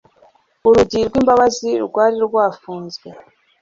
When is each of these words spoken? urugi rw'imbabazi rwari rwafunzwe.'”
urugi 0.67 0.99
rw'imbabazi 1.07 1.69
rwari 1.85 2.17
rwafunzwe.'” 2.27 3.09